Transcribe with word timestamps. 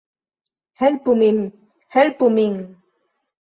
Helpu 0.83 1.15
min! 1.19 1.37
Helpu 1.97 2.31
min! 2.39 2.57